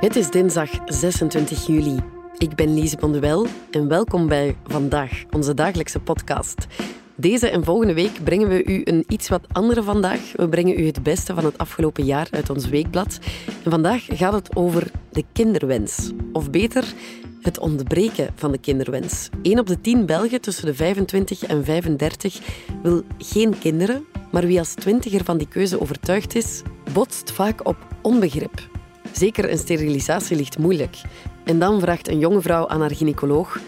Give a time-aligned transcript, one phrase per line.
[0.00, 1.98] Het is dinsdag 26 juli.
[2.38, 6.66] Ik ben Lise Bonduel en welkom bij Vandaag, onze dagelijkse podcast.
[7.14, 10.32] Deze en volgende week brengen we u een iets wat andere vandaag.
[10.36, 13.18] We brengen u het beste van het afgelopen jaar uit ons weekblad.
[13.64, 16.10] En vandaag gaat het over de kinderwens.
[16.32, 16.94] Of beter,
[17.42, 19.28] het ontbreken van de kinderwens.
[19.42, 22.40] 1 op de 10 Belgen tussen de 25 en 35
[22.82, 24.04] wil geen kinderen.
[24.30, 26.62] Maar wie als twintiger van die keuze overtuigd is,
[26.92, 28.69] botst vaak op onbegrip.
[29.12, 30.96] Zeker een sterilisatie ligt moeilijk.
[31.44, 33.58] En dan vraagt een jonge vrouw aan haar gynaecoloog: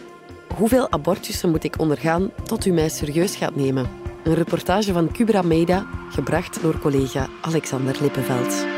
[0.56, 3.86] Hoeveel abortussen moet ik ondergaan tot u mij serieus gaat nemen?
[4.24, 8.71] Een reportage van Cubra Media, gebracht door collega Alexander Lippenveld.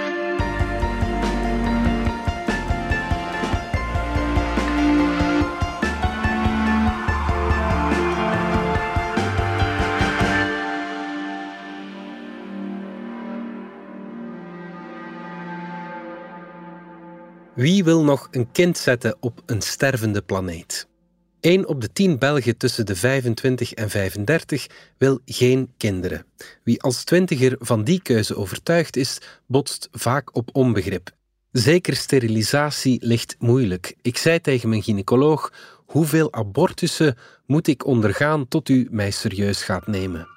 [17.65, 20.89] Wie wil nog een kind zetten op een stervende planeet?
[21.41, 24.67] 1 op de 10 Belgen tussen de 25 en 35
[24.99, 26.27] wil geen kinderen.
[26.65, 31.11] Wie als twintiger van die keuze overtuigd is, botst vaak op onbegrip.
[31.53, 33.95] Zeker sterilisatie ligt moeilijk.
[34.03, 35.53] Ik zei tegen mijn gynaecoloog:
[35.87, 40.34] hoeveel abortussen moet ik ondergaan tot u mij serieus gaat nemen?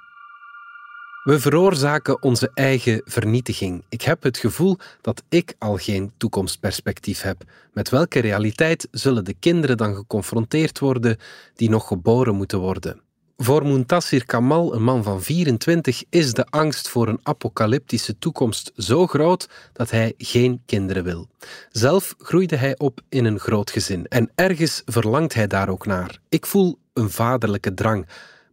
[1.28, 3.84] We veroorzaken onze eigen vernietiging.
[3.90, 7.44] Ik heb het gevoel dat ik al geen toekomstperspectief heb.
[7.74, 11.18] Met welke realiteit zullen de kinderen dan geconfronteerd worden
[11.56, 13.02] die nog geboren moeten worden?
[13.38, 19.08] Voor Muntasir Kamal, een man van 24, is de angst voor een apocalyptische toekomst zo
[19.08, 21.28] groot dat hij geen kinderen wil.
[21.72, 26.20] Zelf groeide hij op in een groot gezin en ergens verlangt hij daar ook naar.
[26.30, 28.08] Ik voel een vaderlijke drang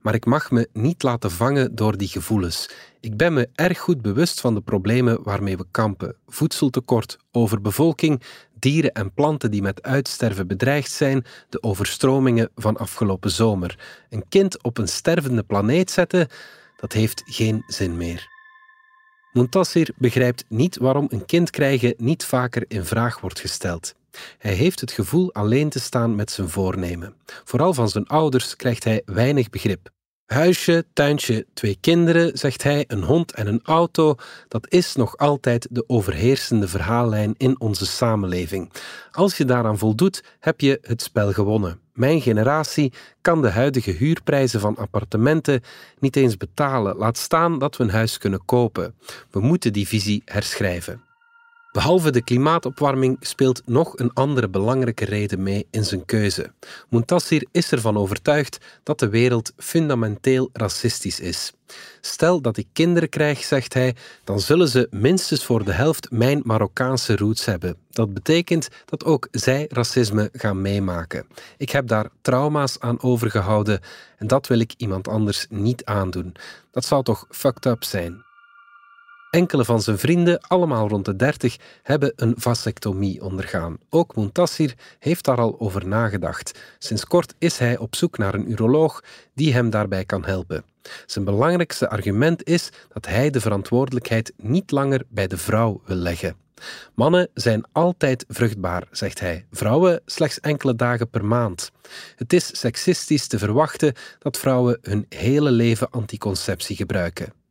[0.04, 2.70] maar ik mag me niet laten vangen door die gevoelens.
[3.00, 8.22] Ik ben me erg goed bewust van de problemen waarmee we kampen: voedseltekort, overbevolking,
[8.58, 13.78] dieren en planten die met uitsterven bedreigd zijn, de overstromingen van afgelopen zomer.
[14.10, 16.28] Een kind op een stervende planeet zetten,
[16.76, 18.28] dat heeft geen zin meer.
[19.32, 23.94] Muntasir begrijpt niet waarom een kind krijgen niet vaker in vraag wordt gesteld.
[24.38, 27.14] Hij heeft het gevoel alleen te staan met zijn voornemen.
[27.44, 29.92] Vooral van zijn ouders krijgt hij weinig begrip.
[30.24, 34.14] Huisje, tuintje, twee kinderen, zegt hij, een hond en een auto,
[34.48, 38.72] dat is nog altijd de overheersende verhaallijn in onze samenleving.
[39.10, 41.80] Als je daaraan voldoet, heb je het spel gewonnen.
[41.92, 45.62] Mijn generatie kan de huidige huurprijzen van appartementen
[45.98, 48.94] niet eens betalen, laat staan dat we een huis kunnen kopen.
[49.30, 51.03] We moeten die visie herschrijven.
[51.74, 56.52] Behalve de klimaatopwarming speelt nog een andere belangrijke reden mee in zijn keuze.
[56.88, 61.52] Muntassir is ervan overtuigd dat de wereld fundamenteel racistisch is.
[62.00, 66.40] Stel dat ik kinderen krijg, zegt hij, dan zullen ze minstens voor de helft mijn
[66.44, 67.76] Marokkaanse roots hebben.
[67.90, 71.26] Dat betekent dat ook zij racisme gaan meemaken.
[71.56, 73.80] Ik heb daar trauma's aan overgehouden
[74.16, 76.34] en dat wil ik iemand anders niet aandoen.
[76.70, 78.24] Dat zou toch fucked up zijn?
[79.34, 83.76] Enkele van zijn vrienden, allemaal rond de 30, hebben een vasectomie ondergaan.
[83.90, 86.60] Ook Muntassir heeft daar al over nagedacht.
[86.78, 89.02] Sinds kort is hij op zoek naar een uroloog
[89.34, 90.64] die hem daarbij kan helpen.
[91.06, 96.36] Zijn belangrijkste argument is dat hij de verantwoordelijkheid niet langer bij de vrouw wil leggen.
[96.94, 99.46] Mannen zijn altijd vruchtbaar, zegt hij.
[99.50, 101.70] Vrouwen slechts enkele dagen per maand.
[102.16, 107.42] Het is seksistisch te verwachten dat vrouwen hun hele leven anticonceptie gebruiken.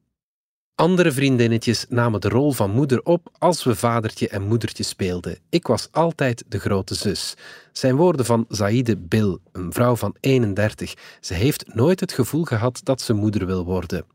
[0.75, 5.37] Andere vriendinnetjes namen de rol van moeder op als we vadertje en moedertje speelden.
[5.49, 7.33] Ik was altijd de grote zus.
[7.71, 10.93] Zijn woorden van Zaide Bill, een vrouw van 31.
[11.19, 14.05] Ze heeft nooit het gevoel gehad dat ze moeder wil worden.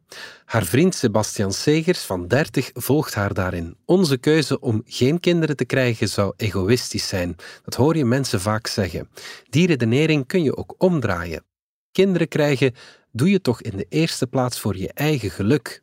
[0.45, 3.77] Haar vriend Sebastian Segers van 30 volgt haar daarin.
[3.85, 7.37] Onze keuze om geen kinderen te krijgen zou egoïstisch zijn.
[7.65, 9.09] Dat hoor je mensen vaak zeggen.
[9.51, 11.45] Die redenering kun je ook omdraaien.
[11.93, 12.75] Kinderen krijgen
[13.13, 15.83] doe je toch in de eerste plaats voor je eigen geluk,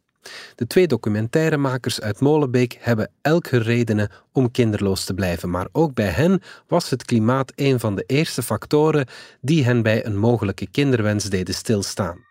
[0.56, 6.10] de twee documentairemakers uit Molenbeek hebben elke redenen om kinderloos te blijven, maar ook bij
[6.10, 9.08] hen was het klimaat een van de eerste factoren
[9.42, 12.24] die hen bij een mogelijke kinderwens deden stilstaan.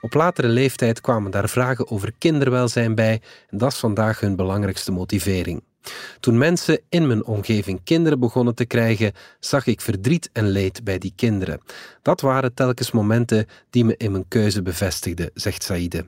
[0.00, 4.92] Op latere leeftijd kwamen daar vragen over kinderwelzijn bij en dat is vandaag hun belangrijkste
[4.92, 5.62] motivering.
[6.20, 10.98] Toen mensen in mijn omgeving kinderen begonnen te krijgen, zag ik verdriet en leed bij
[10.98, 11.60] die kinderen.
[12.02, 16.06] Dat waren telkens momenten die me in mijn keuze bevestigden, zegt Saïde.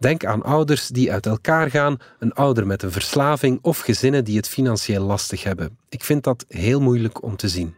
[0.00, 4.36] Denk aan ouders die uit elkaar gaan, een ouder met een verslaving of gezinnen die
[4.36, 5.78] het financieel lastig hebben.
[5.88, 7.74] Ik vind dat heel moeilijk om te zien.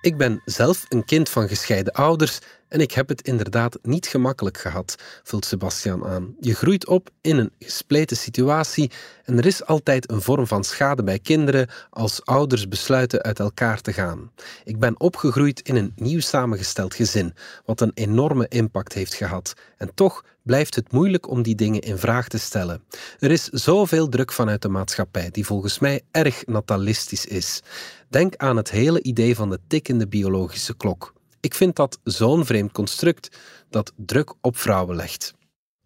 [0.00, 2.38] Ik ben zelf een kind van gescheiden ouders
[2.68, 6.34] en ik heb het inderdaad niet gemakkelijk gehad, vult Sebastian aan.
[6.40, 8.90] Je groeit op in een gespleten situatie
[9.24, 13.80] en er is altijd een vorm van schade bij kinderen als ouders besluiten uit elkaar
[13.80, 14.30] te gaan.
[14.64, 17.34] Ik ben opgegroeid in een nieuw samengesteld gezin,
[17.64, 19.54] wat een enorme impact heeft gehad.
[19.76, 22.82] En toch blijft het moeilijk om die dingen in vraag te stellen.
[23.18, 27.62] Er is zoveel druk vanuit de maatschappij, die volgens mij erg natalistisch is.
[28.08, 31.12] Denk aan het hele idee van de tikkende biologische klok.
[31.44, 33.36] Ik vind dat zo'n vreemd construct
[33.70, 35.34] dat druk op vrouwen legt.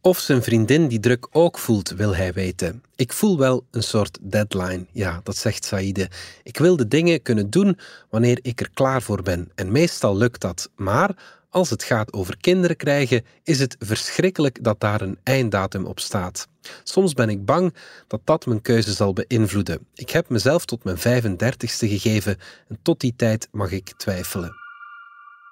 [0.00, 2.82] Of zijn vriendin die druk ook voelt, wil hij weten.
[2.96, 6.10] Ik voel wel een soort deadline, ja, dat zegt Saïde.
[6.42, 7.78] Ik wil de dingen kunnen doen
[8.10, 9.50] wanneer ik er klaar voor ben.
[9.54, 10.70] En meestal lukt dat.
[10.76, 11.16] Maar
[11.50, 16.48] als het gaat over kinderen krijgen, is het verschrikkelijk dat daar een einddatum op staat.
[16.82, 17.74] Soms ben ik bang
[18.06, 19.86] dat dat mijn keuze zal beïnvloeden.
[19.94, 22.38] Ik heb mezelf tot mijn 35ste gegeven
[22.68, 24.67] en tot die tijd mag ik twijfelen.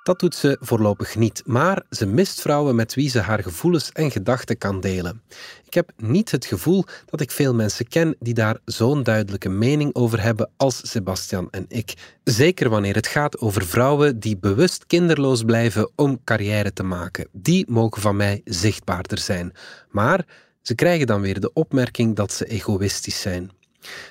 [0.07, 4.11] Dat doet ze voorlopig niet, maar ze mist vrouwen met wie ze haar gevoelens en
[4.11, 5.23] gedachten kan delen.
[5.65, 9.95] Ik heb niet het gevoel dat ik veel mensen ken die daar zo'n duidelijke mening
[9.95, 11.95] over hebben als Sebastian en ik.
[12.25, 17.29] Zeker wanneer het gaat over vrouwen die bewust kinderloos blijven om carrière te maken.
[17.33, 19.53] Die mogen van mij zichtbaarder zijn.
[19.91, 20.27] Maar
[20.63, 23.51] ze krijgen dan weer de opmerking dat ze egoïstisch zijn.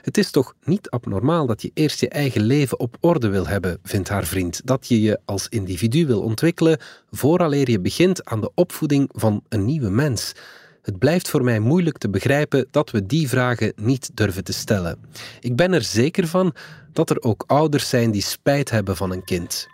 [0.02, 3.78] Het is toch niet abnormaal dat je eerst je eigen leven op orde wil hebben,
[3.84, 4.62] vindt haar vriend.
[4.64, 6.80] Dat je je als individu wil ontwikkelen
[7.12, 10.34] vooraleer je begint aan de opvoeding van een nieuwe mens.
[10.82, 14.98] Het blijft voor mij moeilijk te begrijpen dat we die vragen niet durven te stellen.
[15.40, 16.56] Ik ben er zeker van
[16.94, 19.68] dat er ook ouders zijn die spijt hebben van een kind.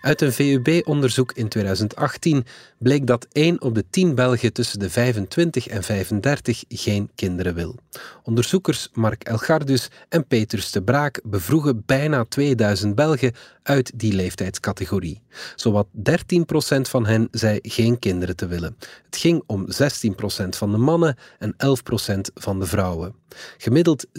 [0.00, 2.44] Uit een VUB-onderzoek in 2018
[2.78, 7.76] bleek dat 1 op de 10 Belgen tussen de 25 en 35 geen kinderen wil.
[8.22, 13.32] Onderzoekers Mark Elgardus en Petrus de Braak bevroegen bijna 2000 Belgen
[13.62, 15.22] uit die leeftijdscategorie.
[15.54, 18.76] Zowat 13% van hen zei geen kinderen te willen.
[19.04, 23.14] Het ging om 16% van de mannen en 11% van de vrouwen.
[23.58, 24.10] Gemiddeld 7%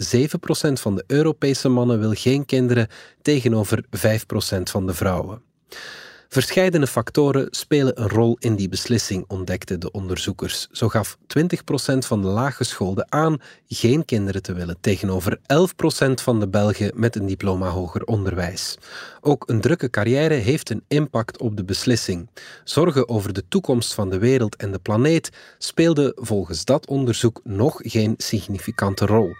[0.72, 2.88] van de Europese mannen wil geen kinderen
[3.22, 5.50] tegenover 5% van de vrouwen.
[6.32, 10.68] Verscheidene factoren spelen een rol in die beslissing, ontdekten de onderzoekers.
[10.70, 11.18] Zo gaf 20%
[11.98, 15.42] van de laaggeschoolden aan geen kinderen te willen, tegenover 11%
[16.22, 18.76] van de Belgen met een diploma hoger onderwijs.
[19.20, 22.30] Ook een drukke carrière heeft een impact op de beslissing.
[22.64, 27.74] Zorgen over de toekomst van de wereld en de planeet speelden volgens dat onderzoek nog
[27.82, 29.34] geen significante rol.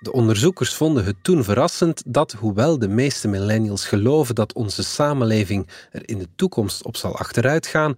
[0.00, 5.68] De onderzoekers vonden het toen verrassend dat, hoewel de meeste millennials geloven dat onze samenleving
[5.90, 7.94] er in de toekomst op zal achteruitgaan,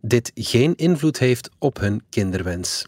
[0.00, 2.86] dit geen invloed heeft op hun kinderwens.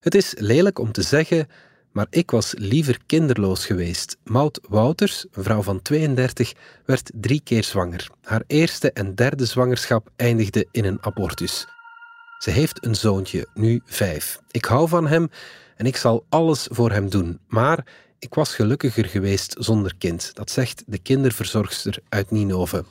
[0.00, 1.48] Het is lelijk om te zeggen,
[1.92, 4.16] maar ik was liever kinderloos geweest.
[4.24, 6.52] Maud Wouters, een vrouw van 32,
[6.84, 8.10] werd drie keer zwanger.
[8.22, 11.66] Haar eerste en derde zwangerschap eindigde in een abortus.
[12.38, 14.40] Ze heeft een zoontje, nu vijf.
[14.50, 15.30] Ik hou van hem
[15.76, 17.40] en ik zal alles voor hem doen.
[17.46, 17.86] Maar
[18.18, 22.84] ik was gelukkiger geweest zonder kind, dat zegt de kinderverzorgster uit Ninove.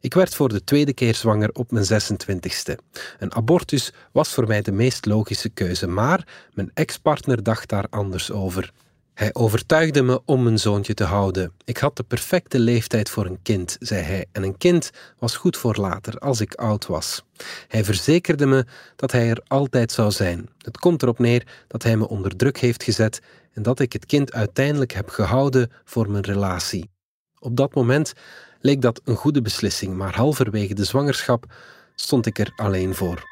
[0.00, 2.74] Ik werd voor de tweede keer zwanger op mijn 26ste.
[3.18, 8.30] Een abortus was voor mij de meest logische keuze, maar mijn ex-partner dacht daar anders
[8.30, 8.72] over.
[9.16, 11.52] Hij overtuigde me om een zoontje te houden.
[11.64, 15.56] Ik had de perfecte leeftijd voor een kind, zei hij, en een kind was goed
[15.56, 17.24] voor later, als ik oud was.
[17.68, 18.66] Hij verzekerde me
[18.96, 20.48] dat hij er altijd zou zijn.
[20.58, 23.20] Het komt erop neer dat hij me onder druk heeft gezet
[23.52, 26.90] en dat ik het kind uiteindelijk heb gehouden voor mijn relatie.
[27.38, 28.12] Op dat moment
[28.60, 31.52] leek dat een goede beslissing, maar halverwege de zwangerschap
[31.94, 33.24] stond ik er alleen voor.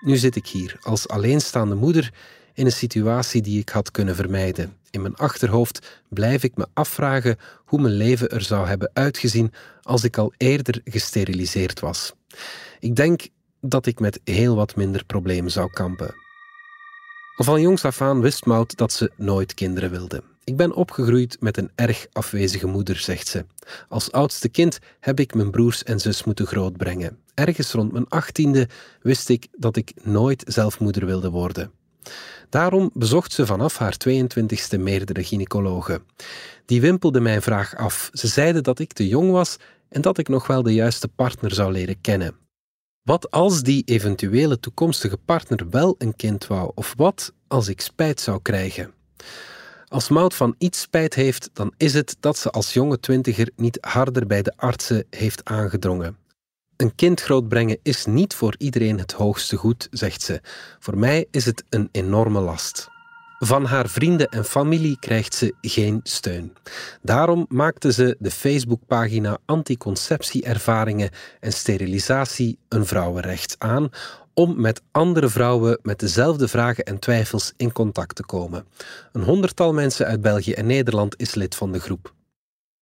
[0.00, 2.12] Nu zit ik hier als alleenstaande moeder
[2.56, 4.76] in een situatie die ik had kunnen vermijden.
[4.90, 10.04] In mijn achterhoofd blijf ik me afvragen hoe mijn leven er zou hebben uitgezien als
[10.04, 12.12] ik al eerder gesteriliseerd was.
[12.80, 13.28] Ik denk
[13.60, 16.14] dat ik met heel wat minder problemen zou kampen.
[17.36, 20.22] Van jongs af aan wist Maud dat ze nooit kinderen wilde.
[20.44, 23.44] Ik ben opgegroeid met een erg afwezige moeder, zegt ze.
[23.88, 27.18] Als oudste kind heb ik mijn broers en zus moeten grootbrengen.
[27.34, 28.68] Ergens rond mijn achttiende
[29.02, 31.70] wist ik dat ik nooit zelf moeder wilde worden.
[32.48, 36.02] Daarom bezocht ze vanaf haar 22e meerdere gynaecologen.
[36.64, 38.10] Die wimpelden mijn vraag af.
[38.12, 39.56] Ze zeiden dat ik te jong was
[39.88, 42.34] en dat ik nog wel de juiste partner zou leren kennen.
[43.02, 48.20] Wat als die eventuele toekomstige partner wel een kind wou, of wat als ik spijt
[48.20, 48.94] zou krijgen?
[49.88, 53.78] Als Maud van iets spijt heeft, dan is het dat ze als jonge twintiger niet
[53.80, 56.16] harder bij de artsen heeft aangedrongen.
[56.76, 60.40] Een kind grootbrengen is niet voor iedereen het hoogste goed, zegt ze.
[60.78, 62.88] Voor mij is het een enorme last.
[63.38, 66.52] Van haar vrienden en familie krijgt ze geen steun.
[67.02, 73.88] Daarom maakte ze de Facebookpagina Anticonceptieervaringen en Sterilisatie een Vrouwenrecht aan
[74.34, 78.66] om met andere vrouwen met dezelfde vragen en twijfels in contact te komen.
[79.12, 82.14] Een honderdtal mensen uit België en Nederland is lid van de groep.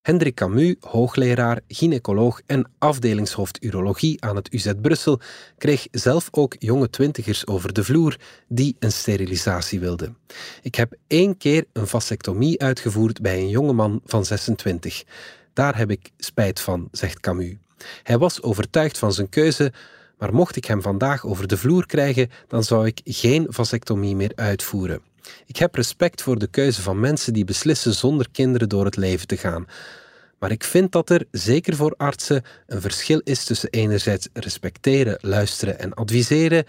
[0.05, 5.21] Hendrik Camus, hoogleraar, gynaecoloog en afdelingshoofd urologie aan het UZ Brussel,
[5.59, 8.17] kreeg zelf ook jonge twintigers over de vloer
[8.49, 10.17] die een sterilisatie wilden.
[10.63, 15.05] Ik heb één keer een vasectomie uitgevoerd bij een jongeman van 26.
[15.53, 17.55] Daar heb ik spijt van, zegt Camus.
[18.03, 19.73] Hij was overtuigd van zijn keuze,
[20.19, 24.33] maar mocht ik hem vandaag over de vloer krijgen, dan zou ik geen vasectomie meer
[24.35, 25.03] uitvoeren.
[25.47, 29.27] Ik heb respect voor de keuze van mensen die beslissen zonder kinderen door het leven
[29.27, 29.67] te gaan.
[30.39, 35.79] Maar ik vind dat er, zeker voor artsen, een verschil is tussen enerzijds respecteren, luisteren
[35.79, 36.65] en adviseren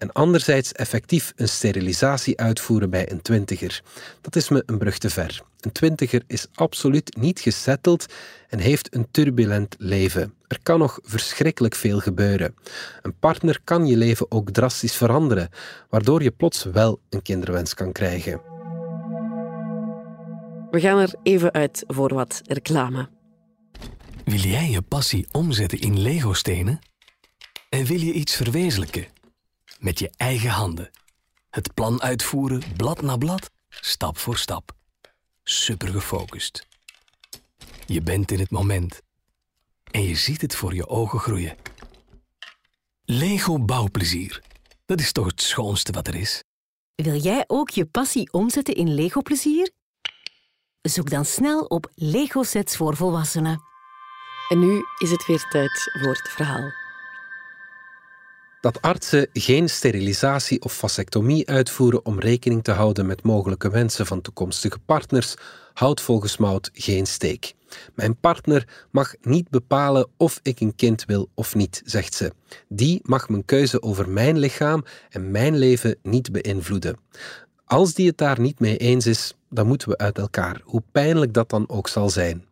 [0.00, 3.82] en anderzijds effectief een sterilisatie uitvoeren bij een twintiger.
[4.20, 5.42] Dat is me een brug te ver.
[5.60, 8.06] Een twintiger is absoluut niet gesetteld
[8.48, 10.34] en heeft een turbulent leven.
[10.48, 12.54] Er kan nog verschrikkelijk veel gebeuren.
[13.02, 15.48] Een partner kan je leven ook drastisch veranderen,
[15.88, 18.40] waardoor je plots wel een kinderwens kan krijgen.
[20.70, 23.08] We gaan er even uit voor wat reclame.
[24.24, 26.78] Wil jij je passie omzetten in Lego-stenen?
[27.68, 29.18] En wil je iets verwezenlijken?
[29.80, 30.90] Met je eigen handen.
[31.50, 34.72] Het plan uitvoeren, blad na blad, stap voor stap.
[35.42, 36.66] Super gefocust.
[37.86, 39.02] Je bent in het moment.
[39.90, 41.56] En je ziet het voor je ogen groeien.
[43.04, 44.42] Lego bouwplezier.
[44.86, 46.44] Dat is toch het schoonste wat er is?
[46.94, 49.70] Wil jij ook je passie omzetten in Lego-plezier?
[50.82, 53.60] Zoek dan snel op Lego-sets voor volwassenen.
[54.48, 56.79] En nu is het weer tijd voor het verhaal.
[58.60, 64.20] Dat artsen geen sterilisatie of vasectomie uitvoeren om rekening te houden met mogelijke wensen van
[64.20, 65.34] toekomstige partners,
[65.72, 67.54] houdt volgens Mout geen steek.
[67.94, 72.32] Mijn partner mag niet bepalen of ik een kind wil of niet, zegt ze.
[72.68, 76.98] Die mag mijn keuze over mijn lichaam en mijn leven niet beïnvloeden.
[77.64, 81.34] Als die het daar niet mee eens is, dan moeten we uit elkaar, hoe pijnlijk
[81.34, 82.44] dat dan ook zal zijn.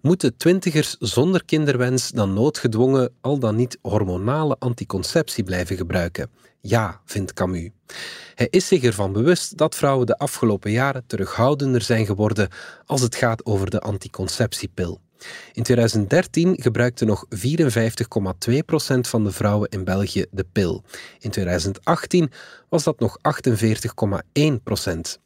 [0.00, 6.30] Moeten twintigers zonder kinderwens dan noodgedwongen al dan niet hormonale anticonceptie blijven gebruiken?
[6.60, 7.70] Ja, vindt Camus.
[8.34, 12.48] Hij is zich ervan bewust dat vrouwen de afgelopen jaren terughoudender zijn geworden
[12.86, 15.00] als het gaat over de anticonceptiepil.
[15.52, 17.34] In 2013 gebruikte nog 54,2%
[19.00, 20.84] van de vrouwen in België de pil.
[21.18, 22.30] In 2018
[22.68, 23.22] was dat nog 48,1%.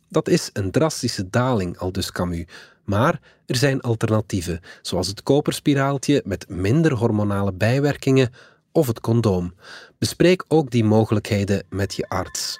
[0.08, 2.44] Dat is een drastische daling, al dus Camus.
[2.84, 8.32] Maar er zijn alternatieven, zoals het koperspiraaltje met minder hormonale bijwerkingen
[8.72, 9.54] of het condoom.
[9.98, 12.58] Bespreek ook die mogelijkheden met je arts.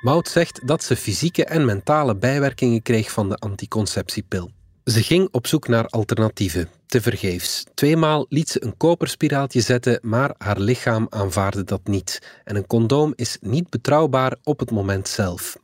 [0.00, 4.50] Mout zegt dat ze fysieke en mentale bijwerkingen kreeg van de anticonceptiepil.
[4.84, 7.64] Ze ging op zoek naar alternatieven, tevergeefs.
[7.74, 12.40] Tweemaal liet ze een koperspiraaltje zetten, maar haar lichaam aanvaarde dat niet.
[12.44, 15.56] En een condoom is niet betrouwbaar op het moment zelf.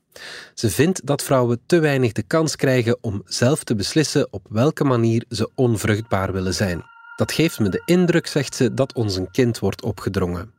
[0.54, 4.84] Ze vindt dat vrouwen te weinig de kans krijgen om zelf te beslissen op welke
[4.84, 6.84] manier ze onvruchtbaar willen zijn.
[7.16, 10.52] Dat geeft me de indruk, zegt ze, dat ons een kind wordt opgedrongen.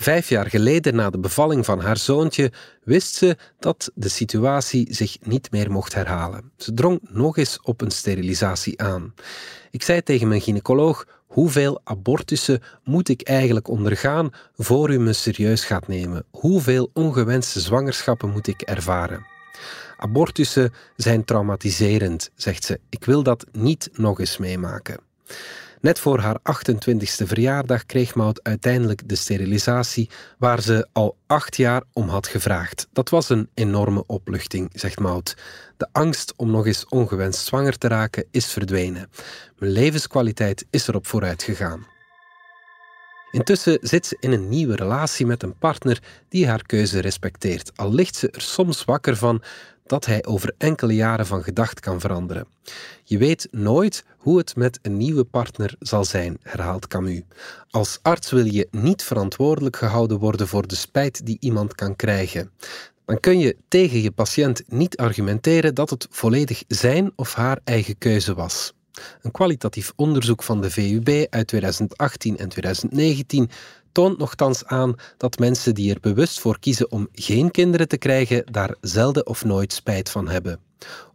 [0.00, 2.52] Vijf jaar geleden, na de bevalling van haar zoontje,
[2.84, 6.52] wist ze dat de situatie zich niet meer mocht herhalen.
[6.56, 9.14] Ze drong nog eens op een sterilisatie aan.
[9.70, 15.64] Ik zei tegen mijn gynaecoloog: Hoeveel abortussen moet ik eigenlijk ondergaan voor u me serieus
[15.64, 16.24] gaat nemen?
[16.30, 19.26] Hoeveel ongewenste zwangerschappen moet ik ervaren?
[19.96, 22.80] Abortussen zijn traumatiserend, zegt ze.
[22.88, 25.00] Ik wil dat niet nog eens meemaken.
[25.80, 31.82] Net voor haar 28e verjaardag kreeg Maud uiteindelijk de sterilisatie waar ze al acht jaar
[31.92, 32.88] om had gevraagd.
[32.92, 35.36] Dat was een enorme opluchting, zegt Maud.
[35.76, 39.10] De angst om nog eens ongewenst zwanger te raken is verdwenen.
[39.58, 41.86] Mijn levenskwaliteit is erop vooruit gegaan.
[43.30, 47.92] Intussen zit ze in een nieuwe relatie met een partner die haar keuze respecteert, al
[47.92, 49.42] ligt ze er soms wakker van
[49.90, 52.46] dat hij over enkele jaren van gedacht kan veranderen.
[53.04, 57.22] Je weet nooit hoe het met een nieuwe partner zal zijn, herhaalt Camus.
[57.70, 62.50] Als arts wil je niet verantwoordelijk gehouden worden voor de spijt die iemand kan krijgen.
[63.04, 67.98] Dan kun je tegen je patiënt niet argumenteren dat het volledig zijn of haar eigen
[67.98, 68.72] keuze was.
[69.22, 73.50] Een kwalitatief onderzoek van de VUB uit 2018 en 2019
[73.92, 78.44] toont nogthans aan dat mensen die er bewust voor kiezen om geen kinderen te krijgen,
[78.52, 80.60] daar zelden of nooit spijt van hebben.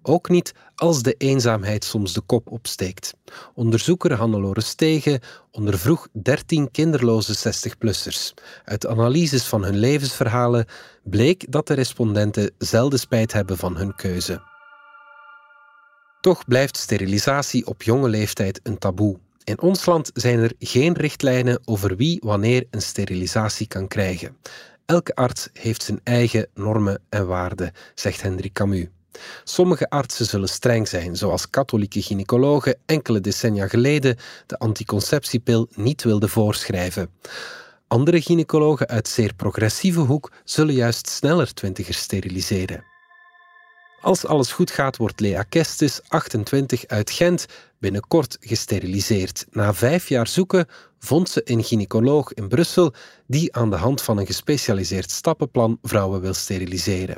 [0.01, 3.13] Ook niet als de eenzaamheid soms de kop opsteekt.
[3.53, 5.20] Onderzoeker Hannelore Stegen
[5.51, 8.34] ondervroeg 13 kinderloze 60-plussers.
[8.65, 10.65] Uit analyses van hun levensverhalen
[11.03, 14.41] bleek dat de respondenten zelden spijt hebben van hun keuze.
[16.22, 19.20] Toch blijft sterilisatie op jonge leeftijd een taboe.
[19.46, 24.38] In ons land zijn er geen richtlijnen over wie wanneer een sterilisatie kan krijgen.
[24.86, 28.88] Elke arts heeft zijn eigen normen en waarden, zegt Hendrik Camus.
[29.44, 36.30] Sommige artsen zullen streng zijn, zoals katholieke gynaecologen enkele decennia geleden de anticonceptiepil niet wilden
[36.30, 37.10] voorschrijven.
[37.88, 42.95] Andere gynaecologen uit zeer progressieve hoek zullen juist sneller twintigers steriliseren.
[44.05, 47.45] Als alles goed gaat, wordt Lea Kestis, 28, uit Gent,
[47.79, 49.45] binnenkort gesteriliseerd.
[49.51, 50.67] Na vijf jaar zoeken
[51.00, 52.93] vond ze een gynaecoloog in Brussel
[53.27, 57.17] die aan de hand van een gespecialiseerd stappenplan vrouwen wil steriliseren.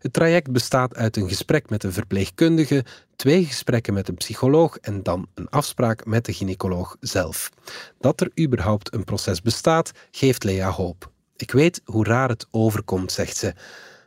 [0.00, 2.84] Het traject bestaat uit een gesprek met een verpleegkundige,
[3.16, 7.50] twee gesprekken met een psycholoog en dan een afspraak met de gynaecoloog zelf.
[7.98, 11.10] Dat er überhaupt een proces bestaat, geeft Lea hoop.
[11.36, 13.54] Ik weet hoe raar het overkomt, zegt ze,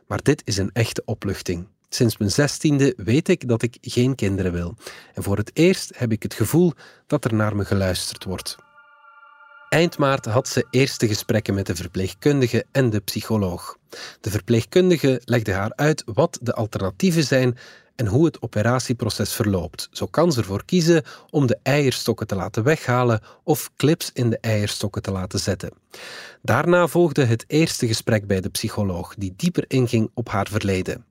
[0.06, 1.66] maar dit is een echte opluchting.
[1.92, 4.74] Sinds mijn zestiende weet ik dat ik geen kinderen wil.
[5.14, 6.72] En voor het eerst heb ik het gevoel
[7.06, 8.56] dat er naar me geluisterd wordt.
[9.68, 13.76] Eind maart had ze eerste gesprekken met de verpleegkundige en de psycholoog.
[14.20, 17.58] De verpleegkundige legde haar uit wat de alternatieven zijn
[17.96, 19.88] en hoe het operatieproces verloopt.
[19.92, 24.38] Zo kan ze ervoor kiezen om de eierstokken te laten weghalen of clips in de
[24.40, 25.70] eierstokken te laten zetten.
[26.42, 31.04] Daarna volgde het eerste gesprek bij de psycholoog, die dieper inging op haar verleden.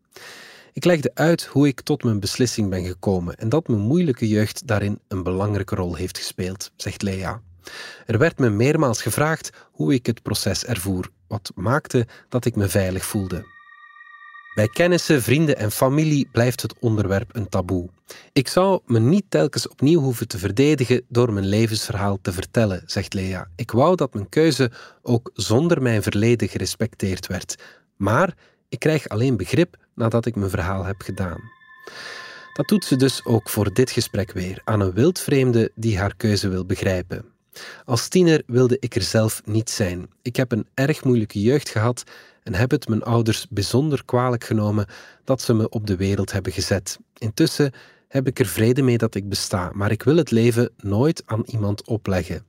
[0.80, 4.68] Ik legde uit hoe ik tot mijn beslissing ben gekomen en dat mijn moeilijke jeugd
[4.68, 7.42] daarin een belangrijke rol heeft gespeeld, zegt Lea.
[8.06, 12.70] Er werd me meermaals gevraagd hoe ik het proces ervoer, wat maakte dat ik me
[12.70, 13.46] veilig voelde.
[14.56, 17.90] Bij kennissen, vrienden en familie blijft het onderwerp een taboe.
[18.34, 23.14] Ik zou me niet telkens opnieuw hoeven te verdedigen door mijn levensverhaal te vertellen, zegt
[23.14, 23.48] Lea.
[23.56, 24.72] Ik wou dat mijn keuze
[25.02, 27.56] ook zonder mijn verleden gerespecteerd werd.
[27.98, 28.34] Maar
[28.70, 31.42] ik krijg alleen begrip nadat ik mijn verhaal heb gedaan.
[32.54, 36.50] Dat doet ze dus ook voor dit gesprek weer, aan een wildvreemde die haar keuze
[36.50, 37.26] wil begrijpen.
[37.86, 40.10] Als tiener wilde ik er zelf niet zijn.
[40.22, 42.04] Ik heb een erg moeilijke jeugd gehad
[42.44, 44.86] en heb het mijn ouders bijzonder kwalijk genomen
[45.24, 47.00] dat ze me op de wereld hebben gezet.
[47.18, 47.72] Intussen
[48.08, 51.44] heb ik er vrede mee dat ik besta, maar ik wil het leven nooit aan
[51.46, 52.46] iemand opleggen.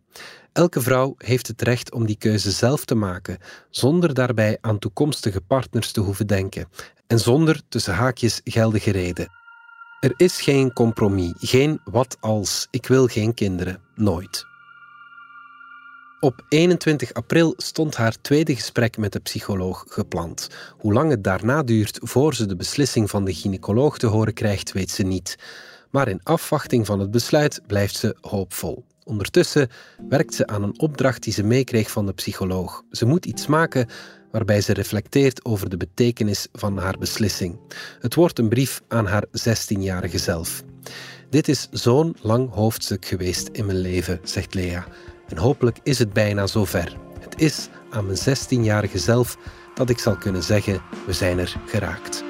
[0.53, 3.39] Elke vrouw heeft het recht om die keuze zelf te maken,
[3.71, 6.69] zonder daarbij aan toekomstige partners te hoeven denken
[7.07, 9.29] en zonder tussen haakjes geldige reden.
[10.01, 14.49] Er is geen compromis, geen wat als, ik wil geen kinderen, nooit.
[16.21, 20.49] Op 21 april stond haar tweede gesprek met de psycholoog gepland.
[20.79, 24.73] Hoe lang het daarna duurt voor ze de beslissing van de gynaecoloog te horen krijgt,
[24.73, 25.39] weet ze niet.
[25.91, 28.85] Maar in afwachting van het besluit blijft ze hoopvol.
[29.11, 29.69] Ondertussen
[30.09, 32.83] werkt ze aan een opdracht die ze meekreeg van de psycholoog.
[32.91, 33.89] Ze moet iets maken
[34.31, 37.59] waarbij ze reflecteert over de betekenis van haar beslissing.
[38.01, 40.63] Het wordt een brief aan haar 16-jarige zelf.
[41.31, 44.87] Dit is zo'n lang hoofdstuk geweest in mijn leven, zegt Lea.
[45.29, 46.97] En hopelijk is het bijna zover.
[47.21, 49.37] Het is aan mijn 16-jarige zelf
[49.75, 52.30] dat ik zal kunnen zeggen: we zijn er geraakt.